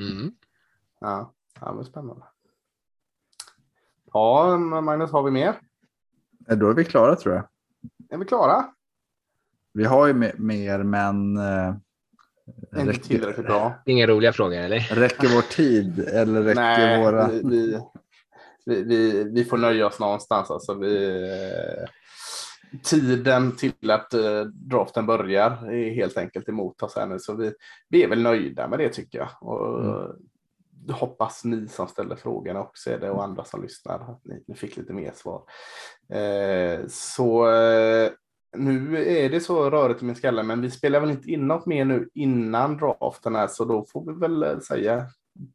[0.03, 0.33] Mm.
[1.01, 2.25] Ja, ja, men spännande.
[4.13, 5.61] Ja, Magnus, har vi mer?
[6.39, 7.49] Då är vi klara tror jag.
[8.09, 8.67] Är vi klara?
[9.73, 11.75] Vi har ju me- mer, men eh,
[12.47, 13.83] Inte räcker, tillräckligt bra.
[13.87, 14.79] Inga roliga frågor eller?
[14.79, 17.29] räcker vår tid eller räcker Nej, våra...
[17.29, 17.79] vi,
[18.67, 20.51] vi, vi, vi, får nöja oss någonstans.
[20.51, 21.89] Alltså vi, eh,
[22.85, 27.19] tiden till att eh, draften börjar är helt enkelt emot oss här nu.
[27.19, 27.53] Så vi,
[27.89, 29.29] vi är väl nöjda med det tycker jag.
[29.41, 30.15] Och,
[30.87, 30.97] Mm.
[30.97, 34.55] Hoppas ni som ställer frågorna också är det och andra som lyssnar att ni, ni
[34.55, 35.43] fick lite mer svar.
[36.19, 38.11] Eh, så eh,
[38.57, 41.67] nu är det så rörigt i min skalle, men vi spelar väl inte in något
[41.67, 45.07] mer nu innan draften här, så då får vi väl eh, säga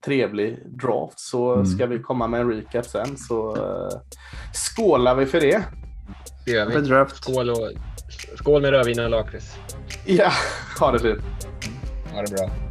[0.06, 1.66] trevlig draft så Mm.
[1.66, 4.00] ska vi komma med en recap sen så eh,
[4.54, 5.64] skålar vi för det.
[6.46, 6.82] Det gör vi.
[6.82, 7.16] draft.
[7.24, 7.70] Skål, och,
[8.38, 9.56] skål med rödvin och lakrits.
[10.06, 10.32] Ja,
[10.80, 11.20] ha det fint.
[12.14, 12.69] Ha det bra.